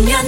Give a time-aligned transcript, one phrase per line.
[0.00, 0.27] mañanero.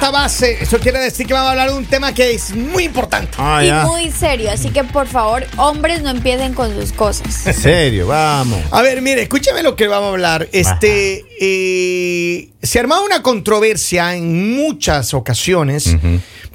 [0.00, 2.84] Esta base, eso quiere decir que vamos a hablar de un tema que es muy
[2.84, 3.32] importante.
[3.36, 3.84] Ah, y ya.
[3.84, 7.46] muy serio, así que por favor, hombres no empiecen con sus cosas.
[7.46, 8.60] En serio, vamos.
[8.70, 10.48] A ver, mire, escúchame lo que vamos a hablar.
[10.52, 15.94] Este, eh, se ha armado una controversia en muchas ocasiones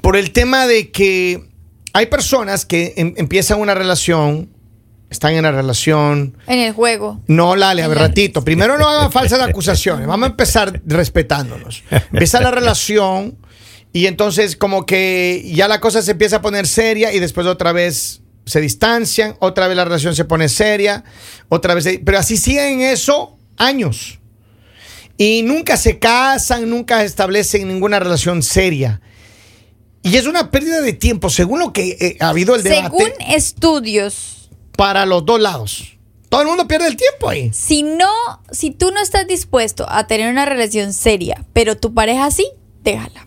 [0.00, 1.44] por el tema de que
[1.92, 4.50] hay personas que em- empiezan una relación,
[5.10, 6.36] están en la relación.
[6.46, 7.20] En el juego.
[7.26, 8.42] No, Lale, a ver, ratito.
[8.44, 10.06] Primero no hagan falsas acusaciones.
[10.06, 11.84] Vamos a empezar respetándonos.
[12.12, 13.38] Empieza la relación
[13.92, 17.72] y entonces como que ya la cosa se empieza a poner seria y después otra
[17.72, 21.02] vez se distancian, otra vez la relación se pone seria,
[21.48, 21.84] otra vez...
[21.84, 24.18] se- Pero así siguen eso años.
[25.18, 29.00] Y nunca se casan, nunca establecen ninguna relación seria.
[30.02, 33.10] Y es una pérdida de tiempo, según lo que eh, ha habido el debate, Según
[33.34, 34.35] estudios,
[34.76, 35.96] para los dos lados.
[36.28, 37.50] Todo el mundo pierde el tiempo ahí.
[37.52, 38.10] si no,
[38.50, 42.46] si tú no estás dispuesto a tener una relación seria, pero tu pareja sí,
[42.82, 43.26] déjala.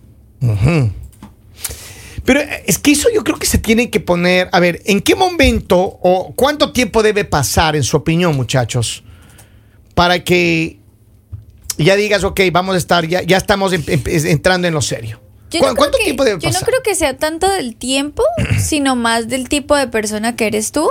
[2.25, 5.01] Pero eh, es que eso yo creo que se tiene que poner, a ver, ¿en
[5.01, 9.03] qué momento o cuánto tiempo debe pasar, en su opinión, muchachos,
[9.95, 10.79] para que
[11.77, 15.19] ya digas, ok, vamos a estar, ya, ya estamos entrando en lo serio?
[15.51, 16.61] Yo ¿Cu- no creo ¿Cuánto que- tiempo debe Yo pasar?
[16.61, 18.23] no creo que sea tanto del tiempo,
[18.59, 20.89] sino más del tipo de persona que eres tú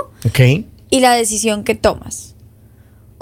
[0.89, 2.35] y la decisión que tomas.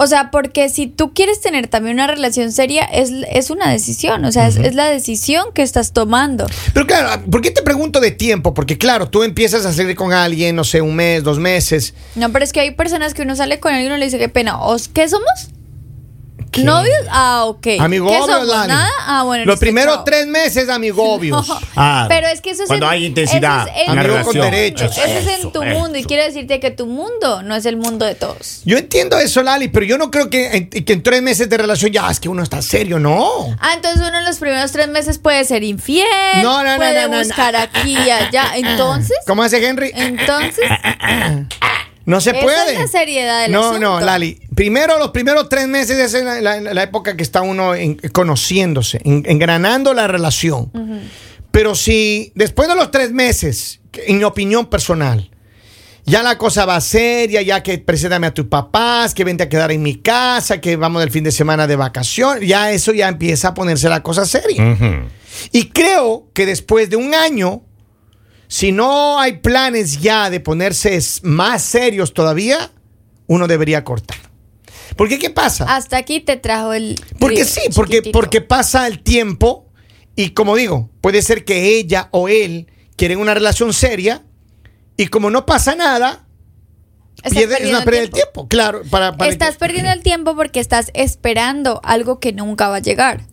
[0.00, 4.24] O sea, porque si tú quieres tener también una relación seria, es, es una decisión,
[4.24, 6.46] o sea, es, es la decisión que estás tomando.
[6.72, 8.54] Pero claro, ¿por qué te pregunto de tiempo?
[8.54, 11.94] Porque claro, tú empiezas a salir con alguien, no sé, un mes, dos meses.
[12.14, 14.18] No, pero es que hay personas que uno sale con alguien y uno le dice,
[14.18, 15.26] qué pena, ¿os qué somos?
[16.58, 16.64] ¿Qué?
[16.64, 16.96] ¿Novios?
[17.10, 17.66] Ah, ok.
[17.80, 18.18] Amigo ¿Qué.
[18.20, 19.44] Ah, bueno.
[19.44, 20.04] Los listo, primeros chao.
[20.04, 21.46] tres meses, amigobios.
[21.80, 24.34] Ah, Pero es que eso es Cuando en- hay intensidad eso es en- Amigo con
[24.34, 24.90] derechos.
[24.98, 25.78] Eso, es en tu eso.
[25.78, 28.62] mundo y quiero decirte que tu mundo no es el mundo de todos.
[28.64, 31.56] Yo entiendo eso, Lali, pero yo no creo que en, que en tres meses de
[31.56, 33.56] relación ya es que uno está serio, no.
[33.60, 36.06] Ah, entonces uno en los primeros tres meses puede ser infiel,
[36.42, 37.24] No, no, no, puede no, no, no.
[37.24, 38.50] buscar aquí y allá.
[38.56, 39.92] Entonces, ¿Cómo hace Henry?
[39.94, 40.64] entonces,
[42.08, 42.72] No se esa puede.
[42.72, 43.80] es la seriedad del no, asunto.
[43.80, 44.40] no, Lali.
[44.54, 49.00] Primero, los primeros tres meses es la, la- la época que está uno en- conociéndose,
[49.04, 50.70] en- engranando la relación.
[51.50, 55.30] Pero si después de los tres meses, en mi opinión personal,
[56.06, 59.70] ya la cosa va seria, ya que preséntame a tus papás, que vente a quedar
[59.72, 63.48] en mi casa, que vamos del fin de semana de vacación, ya eso ya empieza
[63.48, 64.76] a ponerse la cosa seria.
[65.52, 67.62] Y creo que después de un año,
[68.48, 72.70] si no hay planes ya de ponerse más serios todavía,
[73.26, 74.16] uno debería cortar.
[74.96, 75.64] Porque ¿qué pasa?
[75.68, 76.98] Hasta aquí te trajo el.
[77.20, 79.68] Porque sí, porque, porque pasa el tiempo
[80.16, 84.24] y como digo, puede ser que ella o él quieren una relación seria
[84.96, 86.26] y como no pasa nada,
[87.30, 88.48] pierde, es una pérdida de tiempo.
[88.48, 92.80] Claro, para, para Estás perdiendo el tiempo porque estás esperando algo que nunca va a
[92.80, 93.26] llegar.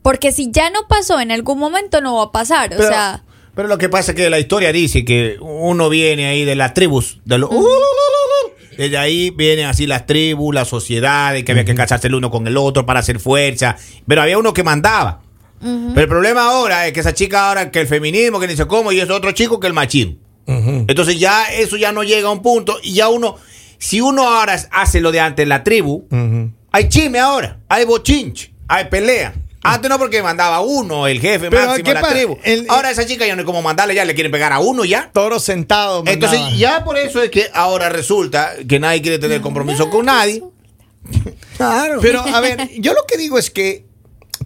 [0.00, 2.72] Porque si ya no pasó en algún momento, no va a pasar.
[2.74, 3.24] o sea,
[3.54, 6.74] pero lo que pasa es que la historia dice que uno viene ahí de las
[6.74, 7.50] tribus, de los...
[8.76, 12.46] Desde ahí vienen así las tribus, las sociedades, que había que casarse el uno con
[12.46, 13.76] el otro para hacer fuerza.
[14.06, 15.20] Pero había uno que mandaba.
[15.60, 18.66] Pero el problema ahora es que esa chica ahora, que el feminismo, que ni sé
[18.66, 20.14] cómo, y es otro chico que el machismo.
[20.46, 23.36] Entonces ya eso ya no llega a un punto y ya uno,
[23.76, 26.06] si uno ahora hace lo de antes en la tribu,
[26.72, 29.34] hay chisme ahora, hay bochinche, hay pelea.
[29.62, 32.38] Antes no porque mandaba uno, el jefe Pero, máximo ¿qué de la tribu.
[32.44, 34.84] El- ahora esa chica ya no hay como mandarle, ya le quieren pegar a uno
[34.84, 35.10] ya.
[35.12, 36.02] toro sentado.
[36.06, 36.56] Entonces mandaba.
[36.58, 40.42] ya por eso es que ahora resulta que nadie quiere tener compromiso con nadie.
[41.56, 41.98] Claro.
[42.00, 43.84] Pero, a ver, yo lo que digo es que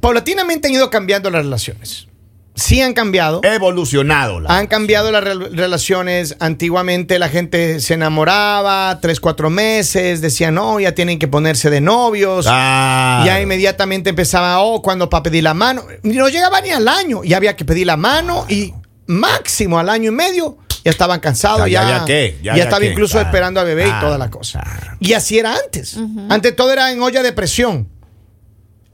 [0.00, 2.08] paulatinamente han ido cambiando las relaciones.
[2.56, 3.41] Sí han cambiado.
[3.42, 4.38] evolucionado.
[4.41, 6.37] La Han cambiado las rel- relaciones.
[6.38, 11.81] Antiguamente la gente se enamoraba, tres, cuatro meses, decían, no, ya tienen que ponerse de
[11.81, 12.46] novios.
[12.46, 13.26] Claro.
[13.26, 15.84] Ya inmediatamente empezaba, oh, cuando para pedir la mano.
[16.05, 17.25] No llegaba ni al año.
[17.25, 18.73] Ya había que pedir la mano y
[19.06, 21.61] máximo al año y medio ya estaban cansados.
[21.61, 23.88] Ya, Ya, ya, ya qué, ya, ya ya estaba qué, incluso claro, esperando a bebé
[23.88, 24.62] y toda la cosa.
[25.00, 25.96] Y así era antes.
[26.28, 27.88] Antes todo era en olla de presión.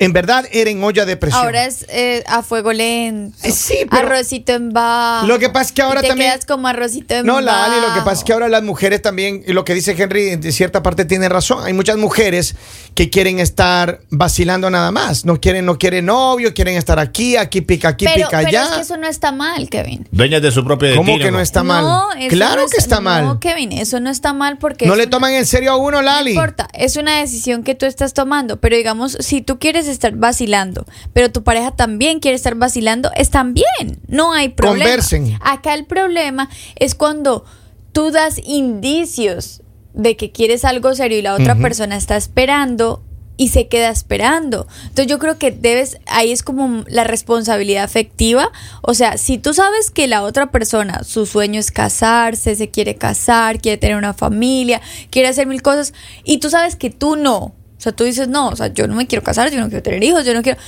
[0.00, 1.44] En verdad era en olla de presión.
[1.44, 3.36] Ahora es eh, a fuego lento.
[3.42, 5.26] Eh, sí, pero- Arrocito en bajo.
[5.28, 7.44] Lo que pasa es que ahora y te también- quedas como arrocito en No, bajo.
[7.44, 9.94] la Ali, lo que pasa es que ahora las mujeres también, y lo que dice
[9.96, 11.64] Henry, de cierta parte tiene razón.
[11.64, 12.56] Hay muchas mujeres
[12.94, 15.24] que quieren estar vacilando nada más.
[15.24, 18.64] No quieren, no quieren novio, quieren estar aquí, aquí pica, aquí pero, pica pero allá.
[18.64, 20.08] es que eso no está mal, Kevin.
[20.10, 21.84] Dueñas de su propio ¿Cómo destino, que no está mal?
[21.84, 23.24] No, eso claro no que es- está mal.
[23.26, 24.86] No, Kevin, eso no está mal porque.
[24.86, 26.34] no le una- toman en serio a uno, Lali.
[26.34, 30.14] No importa, es una decisión que tú estás tomando, pero digamos, si tú quieres estar
[30.14, 34.84] vacilando, pero tu pareja también quiere estar vacilando, están bien, no hay problema.
[34.84, 35.38] Conversen.
[35.40, 37.44] Acá el problema es cuando
[37.92, 39.62] tú das indicios
[39.94, 43.02] de que quieres algo serio y la otra persona está esperando
[43.40, 44.66] y se queda esperando.
[44.82, 48.52] Entonces yo creo que debes, ahí es como la responsabilidad afectiva.
[48.82, 52.96] O sea, si tú sabes que la otra persona, su sueño es casarse, se quiere
[52.96, 57.54] casar, quiere tener una familia, quiere hacer mil cosas, y tú sabes que tú no.
[57.80, 59.82] O sea, tú dices, no, o sea, yo no me quiero casar, yo no quiero
[59.82, 60.60] tener hijos, yo no quiero...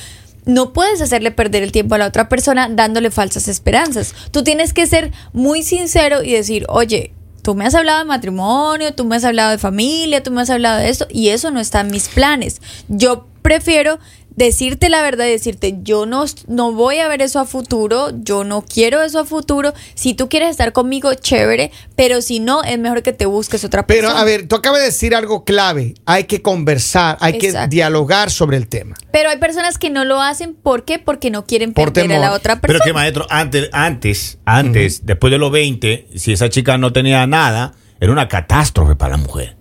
[0.46, 4.14] No puedes hacerle perder el tiempo a la otra persona dándole falsas esperanzas.
[4.30, 7.12] Tú tienes que ser muy sincero y decir, oye,
[7.42, 10.48] tú me has hablado de matrimonio, tú me has hablado de familia, tú me has
[10.48, 12.62] hablado de esto y eso no está en mis planes.
[12.88, 13.98] Yo prefiero
[14.36, 18.44] decirte la verdad y decirte, yo no, no voy a ver eso a futuro, yo
[18.44, 19.72] no quiero eso a futuro.
[19.94, 23.86] Si tú quieres estar conmigo, chévere, pero si no, es mejor que te busques otra
[23.86, 24.20] Pero persona.
[24.20, 25.94] a ver, tú acabas de decir algo clave.
[26.06, 28.96] Hay que conversar, hay que dialogar sobre el tema.
[29.12, 30.98] Pero hay personas que no lo hacen, ¿por qué?
[30.98, 32.84] Porque no quieren Por perder a la otra Pero persona.
[32.84, 37.74] que maestro, antes, antes, antes, después de los 20, si esa chica no tenía nada,
[38.00, 39.56] era una catástrofe para la mujer.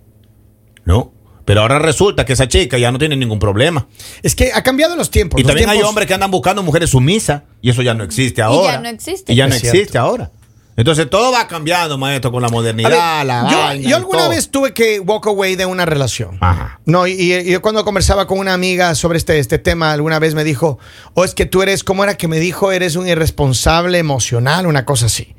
[0.83, 1.13] ¿No?
[1.45, 3.88] Pero ahora resulta que esa chica ya no tiene ningún problema.
[4.23, 5.39] Es que ha cambiado los tiempos.
[5.39, 8.41] Y Los también hay hombres que andan buscando mujeres sumisas y eso ya no existe
[8.41, 8.79] ahora.
[8.79, 9.33] no existe.
[9.33, 9.99] Y ya no Es existe cierto.
[9.99, 10.31] ahora.
[10.77, 14.19] Entonces todo va cambiando, maestro, con la modernidad, ver, la yo, vaina yo y alguna
[14.19, 14.29] todo.
[14.29, 16.38] vez tuve que walk away de una relación.
[16.39, 16.79] Ajá.
[16.85, 20.33] No, y, y yo cuando conversaba con una amiga sobre este, este tema, alguna vez
[20.33, 20.79] me dijo,
[21.13, 22.71] o es que tú eres, ¿cómo era que me dijo?
[22.71, 25.35] Eres un irresponsable emocional, una cosa así.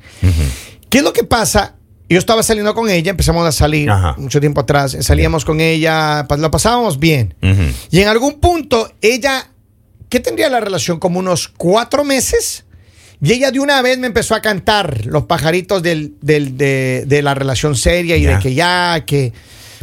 [0.89, 1.75] ¿Qué es lo que pasa?
[2.13, 4.15] Yo estaba saliendo con ella, empezamos a salir Ajá.
[4.17, 7.33] mucho tiempo atrás, salíamos con ella, lo pasábamos bien.
[7.41, 7.61] Ujú.
[7.91, 9.49] Y en algún punto, ella,
[10.09, 10.99] ¿qué tendría la relación?
[10.99, 12.65] Como unos cuatro meses.
[13.21, 17.21] Y ella de una vez me empezó a cantar los pajaritos del, del- de, de
[17.21, 18.35] la relación seria y Ya.
[18.37, 19.31] de que ya, que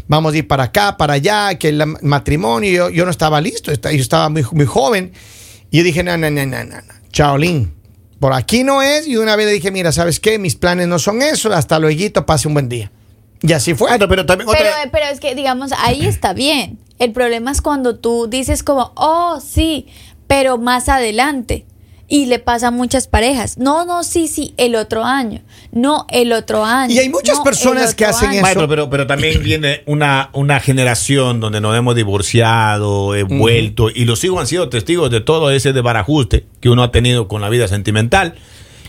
[0.08, 3.72] vamos a ir para acá, para allá, que el matrimonio, yo, yo no estaba listo,
[3.72, 5.12] yo estaba muy, muy joven.
[5.70, 7.72] Y yo dije, no, no, no, no, no, no, Chaolín,
[8.20, 9.08] por aquí no es.
[9.08, 10.38] Y una vez le dije, mira, ¿sabes qué?
[10.38, 12.92] Mis planes no son eso, hasta luego, pase un buen día.
[13.42, 13.88] Y así fue.
[13.88, 16.78] Maestro, pero también Pero, otra- pero es que, digamos, ahí está bien.
[16.98, 19.86] El problema es cuando tú dices como, oh, sí,
[20.26, 21.64] pero más adelante.
[22.12, 23.56] Y le pasa a muchas parejas.
[23.56, 25.42] No, no, sí, sí, el otro año.
[25.70, 26.92] No, el otro año.
[26.92, 28.38] Y hay muchas No, personas que hacen año.
[28.38, 28.42] eso.
[28.42, 34.06] Maestro, pero, pero también viene una, una generación donde nos hemos divorciado, he vuelto, y
[34.06, 37.48] los hijos han sido testigos de todo ese desbarajuste que uno ha tenido con la
[37.48, 38.34] vida sentimental.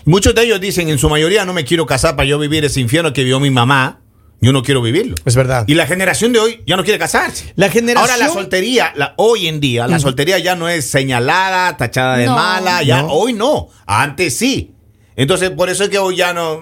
[0.06, 2.80] Muchos de ellos dicen, en su mayoría, no me quiero casar para yo vivir ese
[2.82, 4.00] infierno que vivió mi mamá.
[4.42, 5.16] Yo no quiero vivirlo.
[5.24, 5.66] Es verdad.
[5.68, 7.54] Y la generación de hoy ya no quiere casarse.
[7.56, 11.78] La generación- Ahora la soltería, la, hoy en día, la soltería ya no es señalada,
[11.78, 12.36] tachada de No.
[12.36, 13.10] mala, ya No.
[13.10, 13.68] hoy no.
[13.86, 14.72] Antes sí.
[15.16, 16.60] Entonces, por eso es que hoy ya no.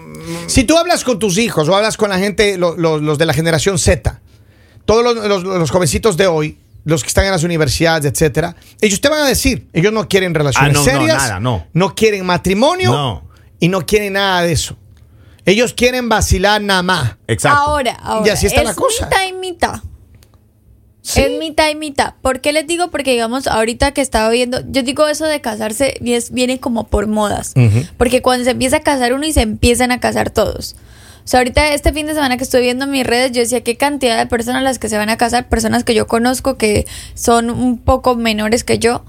[0.47, 3.25] Si tú hablas con tus hijos o hablas con la gente, lo- lo- los de
[3.25, 4.19] la generación Z,
[4.85, 8.99] todos los, los- los jovencitos de hoy, los que están en las universidades, etcétera, ellos
[8.99, 11.93] te van a decir, ellos no quieren relaciones Ah, no, no, serias, nada, no.
[11.95, 13.29] quieren matrimonio No.
[13.59, 14.75] y no quieren nada de eso.
[15.49, 17.15] Ellos quieren vacilar nada más.
[17.27, 17.57] Exacto.
[17.59, 18.27] Ahora, ahora.
[18.27, 19.05] Y así está es la cosa.
[19.05, 19.79] mitad y mitad.
[21.01, 21.21] Sí.
[21.21, 22.13] Es mitad y mitad.
[22.21, 22.91] ¿Por qué les digo?
[22.91, 27.07] Porque, digamos, ahorita que estaba viendo, yo digo eso de casarse es- viene como por
[27.07, 27.53] modas.
[27.97, 30.75] Porque cuando se empieza a casar uno y se empiezan a casar todos.
[31.23, 33.77] O sea, ahorita este fin de semana que estoy viendo mis redes, yo decía qué
[33.77, 36.85] cantidad de personas las que se van a casar, personas que yo conozco que
[37.15, 39.03] son un poco menores que yo.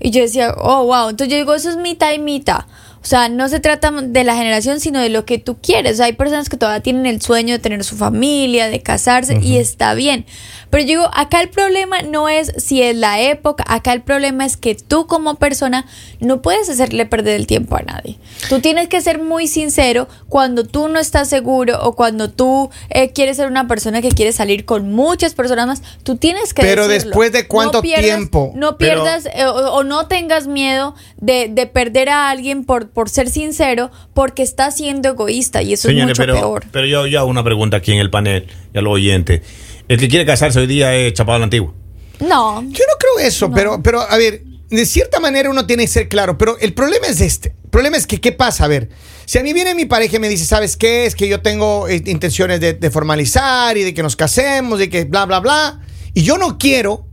[0.00, 1.10] Y yo decía, oh, wow.
[1.10, 2.64] Entonces yo digo, eso es mitad y mitad.
[3.04, 5.92] O sea, no se trata de la generación, sino de lo que tú quieres.
[5.92, 9.38] O sea, hay personas que todavía tienen el sueño de tener su familia, de casarse,
[9.42, 10.24] y está bien.
[10.70, 14.44] Pero yo digo, acá el problema no es si es la época, acá el problema
[14.44, 15.86] es que tú como persona
[16.18, 18.18] no puedes hacerle perder el tiempo a nadie.
[18.48, 23.10] Tú tienes que ser muy sincero cuando tú no estás seguro o cuando tú eh,
[23.12, 26.88] quieres ser una persona que quiere salir con muchas personas más, tú tienes que Pero
[26.88, 27.10] decirlo.
[27.10, 28.52] después de cuánto No pierdas- tiempo.
[28.56, 32.88] No Pero- pierdas eh, o, o no tengas miedo de, de perder a alguien por,
[32.94, 36.64] por ser sincero porque estás siendo egoísta y eso Señores, es mucho pero, peor.
[36.70, 39.42] pero yo, yo hago una pregunta aquí en el panel y a los oyentes.
[39.88, 41.74] El que quiere casarse hoy día es chapado a la antigua.
[42.20, 42.62] No.
[42.62, 46.08] Yo no creo eso, pero, pero a ver, de cierta manera uno tiene que ser
[46.08, 47.54] claro, pero el problema es este.
[47.64, 48.64] El problema es que, ¿qué pasa?
[48.64, 48.88] A ver,
[49.26, 51.06] si a mí viene mi pareja y me dice, ¿sabes qué?
[51.06, 54.88] Es que yo tengo eh, intenciones de, de formalizar y de que nos casemos y
[54.88, 55.80] que bla, bla, bla,
[56.14, 57.06] y yo no quiero,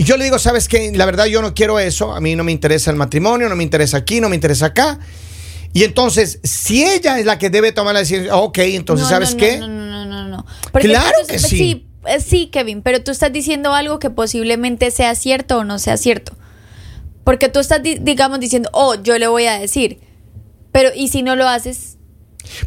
[0.00, 0.92] Y yo le digo, ¿sabes qué?
[0.94, 3.64] La verdad yo no quiero eso, a mí no me interesa el matrimonio, no me
[3.64, 4.98] interesa aquí, no me interesa acá.
[5.72, 9.32] Y entonces, si ella es la que debe tomar la decisión, ok, entonces, No, ¿sabes
[9.34, 9.58] no, qué?
[9.58, 10.46] No, no, no, no, no.
[10.72, 11.86] Porque Claro que sí.
[12.06, 15.96] eh, Sí, Kevin, pero tú estás diciendo algo que posiblemente sea cierto o no sea
[15.98, 16.32] cierto.
[17.22, 20.00] Porque tú estás, di- digamos, diciendo, oh, yo le voy a decir.
[20.72, 21.97] Pero, ¿y si no lo haces?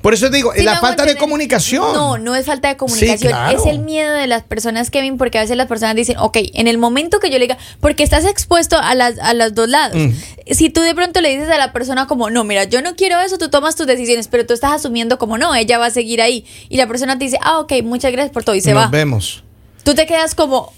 [0.01, 1.93] Por eso digo, ¿Sí es me la falta de comunicación.
[1.93, 3.31] No, no es falta de comunicación.
[3.31, 3.57] claro.
[3.57, 6.67] Es el miedo de las personas, Kevin, porque a veces las personas dicen, ok, en
[6.67, 9.97] el momento que yo le diga, porque estás expuesto a, las, a los dos lados.
[9.97, 10.11] Mm.
[10.51, 13.19] Si tú de pronto le dices a la persona como, no, mira, yo no quiero
[13.19, 16.21] eso, tú tomas tus decisiones, pero tú estás asumiendo como no, ella va a seguir
[16.21, 16.45] ahí.
[16.69, 18.87] Y la persona te dice, ah, ok, muchas gracias por todo y se Nos va.
[18.87, 19.43] vemos.
[19.83, 20.73] Tú te quedas como,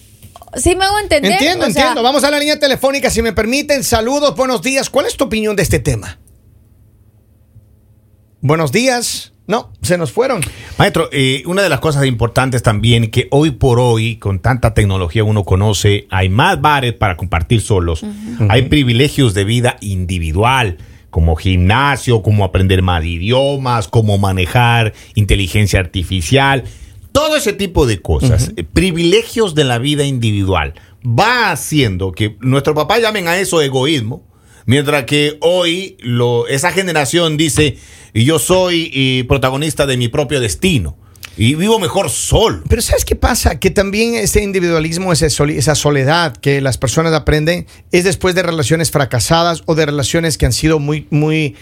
[0.55, 1.33] ¿sí me hago entender?
[1.33, 2.03] Entiendo, O sea, entiendo.
[2.03, 3.83] Vamos a la línea telefónica, si me permiten.
[3.83, 4.89] Saludos, buenos días.
[4.89, 6.19] ¿Cuál es tu opinión de este tema?
[8.45, 9.31] Buenos días.
[9.47, 10.41] No, se nos fueron.
[10.77, 15.23] Maestro, eh, una de las cosas importantes también que hoy por hoy, con tanta tecnología
[15.23, 18.03] uno conoce, hay más bares para compartir solos,
[18.50, 20.77] hay privilegios de vida individual,
[21.09, 26.65] como gimnasio, como aprender más idiomas, como manejar inteligencia artificial,
[27.13, 30.73] todo ese tipo de cosas, eh, privilegios de la vida individual,
[31.05, 34.33] va haciendo que nuestros papás llamen a eso egoísmo,
[34.65, 37.77] Mientras que hoy lo, esa generación dice,
[38.13, 40.98] yo soy eh, protagonista de mi propio destino
[41.38, 42.63] y vivo mejor solo.
[42.68, 43.60] Pero ¿sabes qué pasa?
[43.60, 49.63] Que también ese individualismo, esa soledad que las personas aprenden es después de relaciones fracasadas
[49.66, 51.56] o de relaciones que han sido muy, muy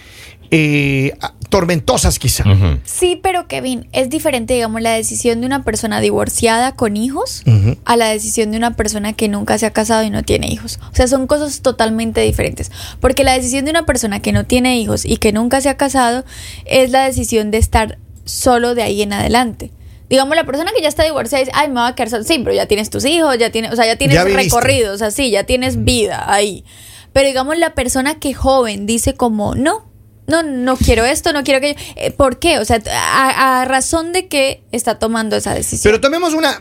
[0.54, 1.14] eh,
[1.50, 2.44] tormentosas quizá.
[2.84, 7.44] Sí, pero Kevin, es diferente, digamos, la decisión de una persona divorciada con hijos
[7.86, 10.80] a la decisión de una persona que nunca se ha casado y no tiene hijos.
[10.92, 12.72] O sea, son cosas totalmente diferentes.
[13.00, 15.78] Porque la decisión de una persona que no tiene hijos y que nunca se ha
[15.78, 16.26] casado
[16.66, 17.98] es la decisión de estar
[18.32, 19.72] solo de ahí en adelante.
[20.10, 22.24] Digamos, la persona que ya está divorciada dice, ay, me voy a quedar solo.
[22.24, 24.98] Sí, pero ya tienes tus hijos, ya tienes, o sea, ya tienes Ya recorrido, o
[24.98, 26.66] sea, sí, ya tienes vida ahí.
[27.14, 29.90] Pero digamos, la persona que joven dice como, no,
[30.28, 31.80] no, no quiero esto, no quiero aquello.
[31.96, 32.60] Eh, ¿Por qué?
[32.60, 35.92] O sea, a, a razón de que está tomando esa decisión.
[35.92, 36.60] Pero tomemos una,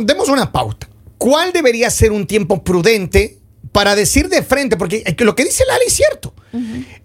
[0.00, 0.88] demos una pauta.
[1.18, 3.38] ¿Cuál debería ser un tiempo prudente
[3.72, 4.76] para decir de frente?
[4.76, 6.34] Porque eh, lo que dice Lali es cierto.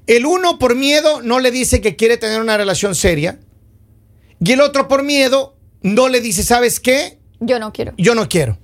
[0.07, 3.39] El uno por miedo no le dice que quiere tener una relación seria.
[4.43, 7.19] Y el otro por miedo no le dice, ¿sabes qué?
[7.39, 7.93] Yo no quiero.
[7.97, 8.57] Yo no quiero.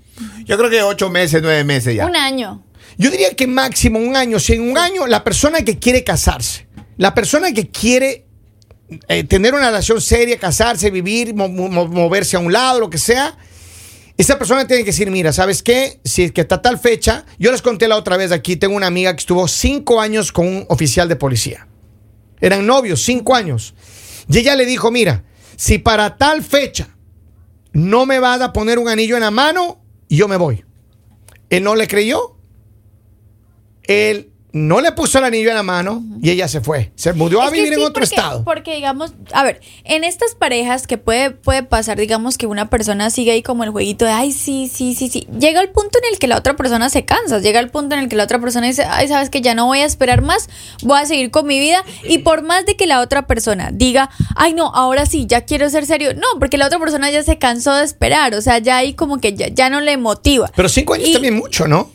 [0.45, 2.05] Yo creo que ocho meses, nueve meses ya.
[2.05, 2.63] Un año.
[2.97, 4.39] Yo diría que máximo un año.
[4.39, 6.67] Si en un año la persona que quiere casarse,
[6.97, 8.25] la persona que quiere
[9.07, 12.97] eh, tener una relación seria, casarse, vivir, mo- mo- moverse a un lado, lo que
[12.97, 13.37] sea,
[14.17, 16.01] esa persona tiene que decir, mira, ¿sabes qué?
[16.03, 18.87] Si es que está tal fecha, yo les conté la otra vez aquí, tengo una
[18.87, 21.67] amiga que estuvo cinco años con un oficial de policía.
[22.41, 23.73] Eran novios, cinco años.
[24.27, 25.23] Y ella le dijo, mira,
[25.59, 26.87] si para tal fecha
[27.73, 30.63] no me vas a poner un anillo en la mano, yo me voy.
[31.49, 32.37] Él no le creyó.
[33.83, 36.91] Él no le puso el anillo en la mano y ella se fue.
[36.95, 38.43] Se mudó a Es vivir en otro porque- estado.
[38.43, 43.09] Porque, digamos, a ver, en estas parejas que puede, puede pasar, digamos, que una persona
[43.11, 45.27] sigue ahí como el jueguito de, ay, sí, sí, sí, sí.
[45.39, 47.37] Llega el punto en el que la otra persona se cansa.
[47.39, 49.67] Llega el punto en el que la otra persona dice, ay, sabes que ya no
[49.67, 50.49] voy a esperar más,
[50.81, 51.83] voy a seguir con mi vida.
[52.07, 55.69] Y por más de que la otra persona diga, ay, no, ahora sí, ya quiero
[55.69, 56.13] ser serio.
[56.15, 58.33] No, porque la otra persona ya se cansó de esperar.
[58.33, 60.49] O sea, ya ahí como que ya, ya no le motiva.
[60.55, 61.91] Pero cinco años Y- también mucho, ¿no?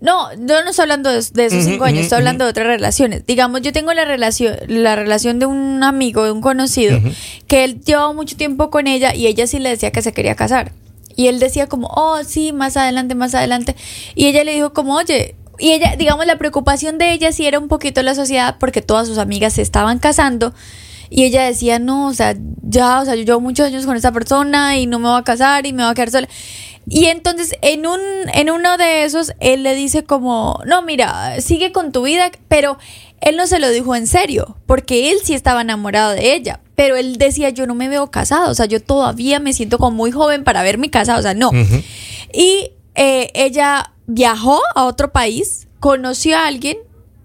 [0.00, 3.26] No, yo no estoy hablando de, de esos cinco años, estoy hablando de otras relaciones.
[3.26, 6.98] Digamos, yo tengo la relación, la relación de un amigo, de un conocido,
[7.46, 10.34] que él llevaba mucho tiempo con ella y ella sí le decía que se quería
[10.34, 10.72] casar.
[11.16, 13.76] Y él decía como, oh, sí, más adelante, más adelante.
[14.14, 17.58] Y ella le dijo como, oye, y ella, digamos, la preocupación de ella sí era
[17.58, 20.54] un poquito la sociedad porque todas sus amigas se estaban casando.
[21.10, 24.12] Y ella decía, no, o sea, ya, o sea, yo llevo muchos años con esta
[24.12, 26.28] persona y no me voy a casar y me voy a quedar sola.
[26.88, 28.00] Y entonces en un
[28.34, 32.78] en uno de esos él le dice como, "No, mira, sigue con tu vida", pero
[33.20, 36.96] él no se lo dijo en serio, porque él sí estaba enamorado de ella, pero
[36.96, 40.10] él decía, "Yo no me veo casado, o sea, yo todavía me siento como muy
[40.10, 41.50] joven para verme casado", o sea, no.
[42.32, 46.76] Y eh, ella viajó a otro país, conoció a alguien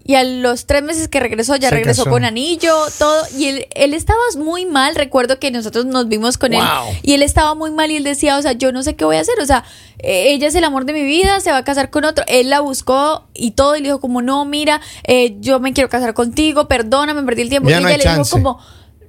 [0.08, 2.10] y a los tres meses que regresó ya Se regresó casó.
[2.10, 3.22] con anillo, todo.
[3.36, 4.94] Y él, él estaba muy mal.
[4.94, 6.94] Recuerdo que nosotros nos vimos con él Wow.
[7.02, 9.16] y él estaba muy mal y él decía, o sea, yo no sé qué voy
[9.16, 9.34] a hacer.
[9.40, 9.64] O sea,
[9.98, 12.24] eh, ella es el amor de mi vida, se va a casar con otro.
[12.28, 15.88] Él la buscó y todo y le dijo como, no, mira, eh, yo me quiero
[15.88, 17.68] casar contigo, perdóname, perdí el tiempo.
[17.68, 18.36] Ya y no ella hay le chance.
[18.36, 18.60] dijo como...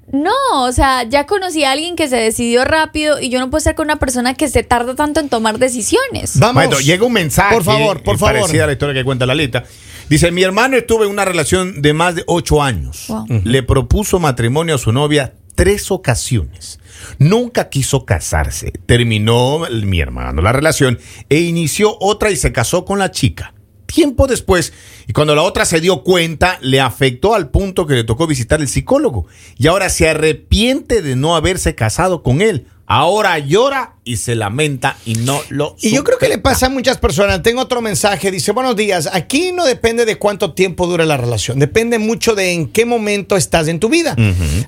[0.09, 0.31] No,
[0.63, 3.75] o sea, ya conocí a alguien que se decidió rápido y yo no puedo estar
[3.75, 6.39] con una persona que se tarda tanto en tomar decisiones.
[6.39, 6.55] Vamos.
[6.55, 7.53] Maestro, llega un mensaje.
[7.53, 8.35] Por favor, por eh, favor.
[8.39, 9.65] Parecida a la historia que cuenta Lalita.
[10.09, 13.05] Dice: Mi hermano estuvo en una relación de más de ocho años.
[13.07, 13.25] Wow.
[13.43, 16.79] Le propuso matrimonio a su novia tres ocasiones.
[17.17, 18.71] Nunca quiso casarse.
[18.85, 20.99] Terminó mi hermano la relación
[21.29, 23.53] e inició otra y se casó con la chica.
[23.87, 24.73] Tiempo después,
[25.07, 28.59] y cuando la otra se dio cuenta, le afectó al punto que le tocó visitar
[28.61, 29.25] el psicólogo.
[29.57, 32.67] Y ahora se arrepiente de no haberse casado con él.
[32.89, 36.69] Ahora llora y se lamenta y no lo Y yo creo que le pasa a
[36.69, 37.43] muchas personas.
[37.43, 38.31] Tengo otro mensaje.
[38.31, 39.09] Dice, buenos días.
[39.11, 41.59] Aquí no depende de cuánto tiempo dura la relación.
[41.59, 44.15] Depende mucho de en qué momento estás en tu vida.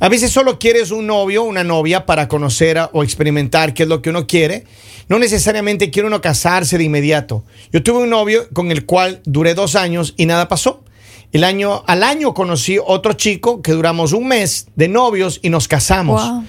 [0.02, 3.90] A veces solo quieres un novio, una novia para conocer a- o experimentar qué es
[3.90, 4.66] lo que uno quiere.
[5.08, 7.46] No necesariamente quiere uno casarse de inmediato.
[7.72, 10.84] Yo tuve un novio con el cual duré dos años y nada pasó.
[11.32, 15.68] El año, al año conocí otro chico que duramos un mes de novios y nos
[15.68, 16.22] casamos.
[16.28, 16.44] Wow.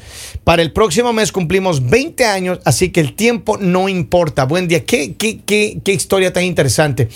[0.50, 4.42] Para el próximo mes cumplimos 20 años, así que el tiempo no importa.
[4.46, 4.84] Buen día.
[4.84, 7.08] ¿Qué, qué, qué, qué historia tan interesante?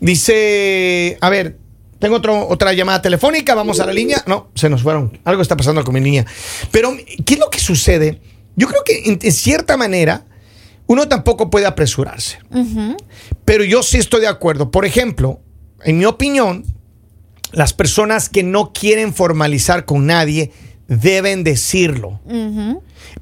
[0.00, 1.58] Dice, a ver,
[1.98, 4.22] tengo otro- otra llamada telefónica, vamos a la línea.
[4.28, 5.18] No, se nos fueron.
[5.24, 6.24] Algo está pasando con mi línea.
[6.70, 8.20] Pero, ¿qué es lo que sucede?
[8.54, 10.24] Yo creo que en, en cierta manera
[10.86, 12.38] uno tampoco puede apresurarse.
[13.44, 14.70] Pero yo sí estoy de acuerdo.
[14.70, 15.40] Por ejemplo,
[15.82, 16.64] en mi opinión,
[17.50, 20.52] las personas que no quieren formalizar con nadie
[20.88, 22.20] deben decirlo.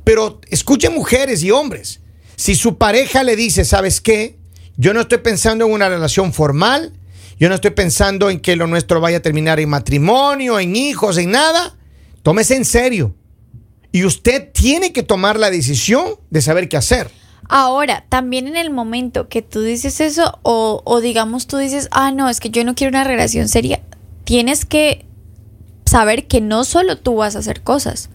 [0.05, 2.01] Pero escuchen mujeres y hombres.
[2.37, 4.39] Si su pareja le dice, ¿sabes qué?
[4.77, 6.93] Yo no estoy pensando en una relación formal.
[7.39, 11.19] Yo no estoy pensando en que lo nuestro vaya a terminar en matrimonio, en hijos,
[11.19, 11.77] en nada.
[12.23, 13.15] Tómese en serio.
[13.93, 17.11] Y usted tiene que tomar la decisión de saber qué hacer.
[17.49, 22.11] Ahora, también en el momento que tú dices eso, o, o digamos tú dices, ah,
[22.11, 23.81] no, es que yo no quiero una relación seria,
[24.25, 25.06] tienes que
[25.97, 28.11] saber que no solo tú vas a hacer cosas,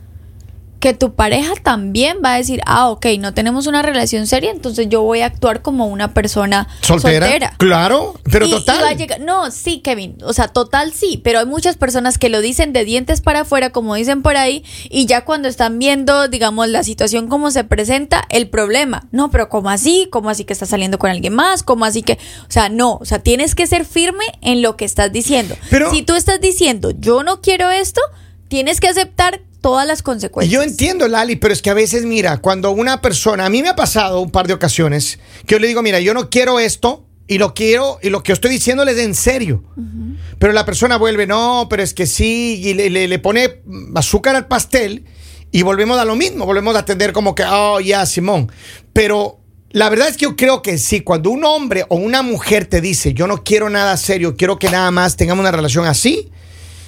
[0.82, 4.90] que tu pareja también va a decir, ah, ok, no tenemos una relación seria, entonces
[4.90, 7.28] yo voy a actuar como una persona ¿Soltera?
[7.28, 7.54] soltera.
[7.58, 8.84] Claro, pero Y- y total.
[8.84, 10.18] va a llegar- no, sí, Kevin.
[10.24, 11.22] O sea, total sí.
[11.24, 14.66] Pero hay muchas personas que lo dicen de dientes para afuera, como dicen por ahí,
[14.90, 19.08] y ya cuando están viendo, digamos, la situación como se presenta, el problema.
[19.12, 20.08] No, pero ¿cómo así?
[20.12, 21.62] ¿Cómo así que estás saliendo con alguien más?
[21.64, 22.14] ¿Cómo así que.?
[22.14, 22.94] O sea, no.
[22.96, 25.56] O sea, tienes que ser firme en lo que estás diciendo.
[25.70, 28.02] Pero- si tú estás diciendo, yo no quiero esto,
[28.48, 30.52] tienes que aceptar todas las consecuencias.
[30.52, 33.70] Yo entiendo, Lali, pero es que a veces, mira, cuando una persona, a mí me
[33.70, 37.06] ha pasado un par de ocasiones que yo le digo, mira, yo no quiero esto
[37.28, 39.64] y lo quiero y lo que estoy diciendo es en serio.
[40.40, 43.62] Pero la persona vuelve, no, pero es que sí, y le, le- le pone
[43.96, 45.06] azúcar al pastel
[45.52, 48.52] y volvemos a lo mismo, volvemos a atender como que, oh, ya, Simón.
[48.94, 49.40] Pero
[49.70, 52.82] la verdad es que yo creo que sí, cuando un hombre o una mujer te
[52.82, 56.32] dice, yo no quiero nada serio, quiero que nada más tengamos una relación así,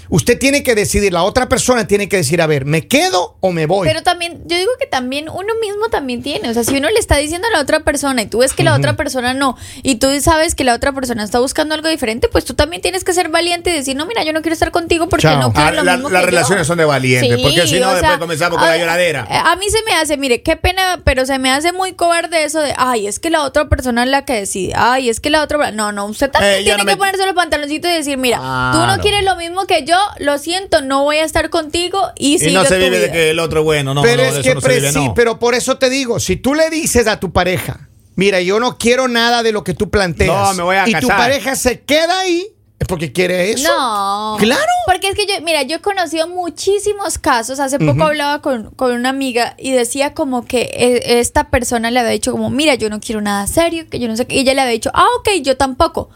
[0.09, 3.51] usted tiene que decidir, la otra persona tiene que decir, a ver, ¿me quedo o
[3.51, 3.87] me voy?
[3.87, 6.49] Pero también, yo digo que también uno mismo también tiene.
[6.49, 8.63] O sea, si uno le está diciendo a la otra persona y tú ves que
[8.63, 12.27] la otra persona no, y tú sabes que la otra persona está buscando algo diferente,
[12.29, 14.71] pues tú también tienes que ser valiente y decir, no, mira, yo no quiero estar
[14.71, 15.39] contigo porque Chao.
[15.39, 16.31] no quiero Ah, lo la- mismo las que yo".
[16.31, 19.27] relaciones son de valientes, porque si no, después comenzamos con la lloradera.
[19.29, 22.59] A mí se me hace, mire, qué pena, pero se me hace muy cobarde eso
[22.59, 25.41] de, ay, es que la otra persona es la que decide, ay, es que la
[25.43, 25.71] otra.
[25.71, 28.37] No, no, usted también Eh, tiene no que me- ponerse los pantaloncitos y decir, mira,
[28.73, 32.35] tú no quieres lo mismo que yo, lo siento, no voy a estar contigo y,
[32.35, 34.29] Y sigue no se tu vive de que el otro es bueno, no, pero no,
[34.29, 35.13] es que eso no se pre- vive, sí, no.
[35.13, 38.77] pero por eso te digo, si tú le dices a tu pareja, mira, yo no
[38.77, 41.81] quiero nada de lo que tú planteas, No, me voy a y tu pareja se
[41.81, 42.47] queda ahí,
[42.79, 43.69] es porque quiere eso.
[43.69, 44.35] No.
[44.39, 44.61] Claro.
[44.85, 47.59] Porque es que yo, mira, yo he conocido muchísimos casos.
[47.61, 51.99] Hace poco hablaba con, con una amiga y decía como que eh, esta persona le
[52.01, 54.35] había dicho como, mira, yo no quiero nada serio, que yo no sé qué.
[54.35, 56.09] Y ella le había dicho, ah, ok, yo tampoco.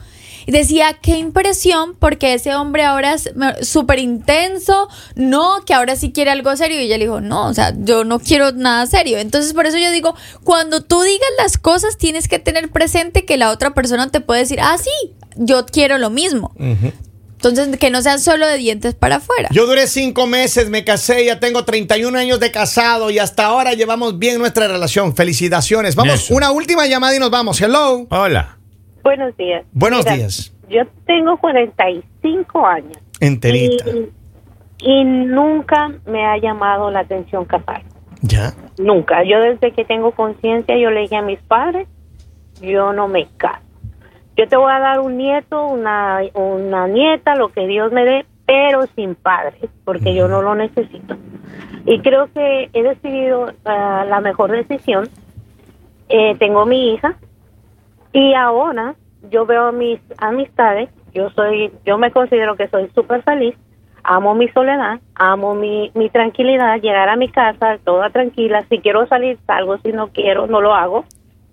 [0.47, 3.29] Decía, qué impresión, porque ese hombre ahora es
[3.61, 6.79] súper intenso, no, que ahora sí quiere algo serio.
[6.79, 9.17] Y ella le dijo, no, o sea, yo no quiero nada serio.
[9.17, 13.37] Entonces, por eso yo digo, cuando tú digas las cosas, tienes que tener presente que
[13.37, 16.53] la otra persona te puede decir, ah, sí, yo quiero lo mismo.
[16.57, 19.49] Entonces, que no sean solo de dientes para afuera.
[19.51, 23.73] Yo duré cinco meses, me casé, ya tengo 31 años de casado y hasta ahora
[23.73, 25.15] llevamos bien nuestra relación.
[25.15, 25.95] Felicitaciones.
[25.95, 26.33] Vamos, Eso.
[26.33, 27.61] una última llamada y nos vamos.
[27.61, 28.07] Hello.
[28.09, 28.56] Hola.
[29.07, 29.65] Buenos días.
[29.71, 30.53] Buenos Mira, días.
[30.67, 33.89] Yo tengo 45 años Enterita.
[33.89, 34.11] y,
[34.79, 37.83] y nunca me ha llamado la atención casar.
[38.21, 38.53] Ya.
[38.77, 39.23] Nunca.
[39.23, 41.87] Yo desde que tengo conciencia, yo le dije a mis padres,
[42.61, 43.61] yo no me caso.
[44.35, 48.25] Yo te voy a dar un nieto, una, una nieta, lo que Dios me dé,
[48.45, 51.15] pero sin padres, porque yo no lo necesito.
[51.85, 55.07] Y creo que he decidido ah, la mejor decisión.
[56.09, 57.15] Eh, tengo mi hija
[58.13, 58.95] y ahora
[59.29, 63.55] yo veo mis amistades, yo soy, yo me considero que soy súper feliz,
[64.03, 69.05] amo mi soledad, amo mi, mi tranquilidad, llegar a mi casa toda tranquila, si quiero
[69.07, 71.05] salir salgo, si no quiero no lo hago.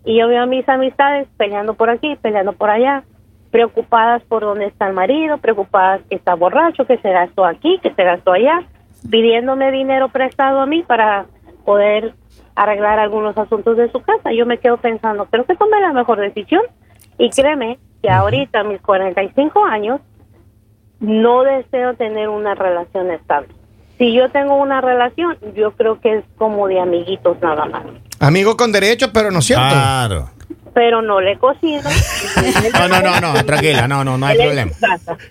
[0.04, 3.04] Y yo veo a mis amistades peleando por aquí, peleando por allá,
[3.50, 7.94] preocupadas por dónde está el marido, preocupadas que está borracho, que se gastó aquí, que
[7.94, 8.62] se gastó allá.
[9.10, 11.26] pidiéndome dinero prestado a mí para
[11.64, 12.14] poder
[12.54, 14.32] arreglar algunos asuntos de su casa.
[14.32, 16.62] Yo me quedo pensando, creo que tomé la mejor decisión.
[17.18, 20.00] Y créeme que ahorita, a mis 45 años,
[21.00, 23.48] no deseo tener una relación estable.
[23.98, 27.84] Si yo tengo una relación, yo creo que es como de amiguitos nada más.
[28.18, 29.68] Amigo con derecho, pero no es cierto.
[29.68, 30.30] Claro.
[30.74, 31.82] Pero no le cocino.
[32.74, 34.72] No, no, no, no, tranquila, no, no, no hay problema.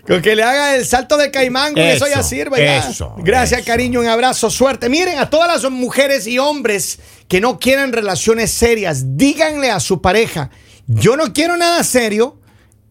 [0.06, 2.58] Con que le haga el salto de caimán, con eso, ya Eso, sirve.
[2.64, 2.78] ya.
[2.78, 3.66] eso, Gracias, eso.
[3.66, 4.88] cariño, un abrazo, suerte.
[4.88, 10.00] Miren, a todas las mujeres y hombres que no quieren relaciones serias, díganle a su
[10.00, 10.50] pareja,
[10.86, 12.38] yo no quiero nada serio.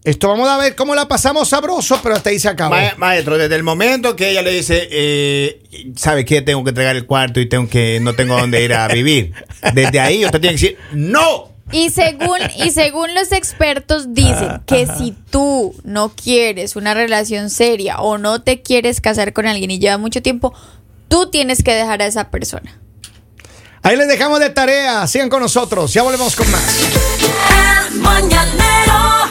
[0.03, 2.75] Esto vamos a ver cómo la pasamos sabroso, pero hasta ahí se acabó.
[2.75, 5.63] Ma- Maestro, desde el momento que ella le dice, eh,
[5.95, 6.41] ¿sabe qué?
[6.41, 9.33] Tengo que entregar el cuarto y tengo que no tengo dónde ir a vivir.
[9.73, 11.52] Desde ahí usted tiene que decir, ¡No!
[11.73, 17.97] Y según, y según los expertos dicen que si tú no quieres una relación seria
[17.97, 20.53] o no te quieres casar con alguien y lleva mucho tiempo,
[21.07, 22.79] tú tienes que dejar a esa persona.
[23.81, 25.05] Ahí les dejamos de tarea.
[25.07, 25.91] Sigan con nosotros.
[25.93, 26.63] Ya volvemos con más.
[27.91, 29.22] El mañanero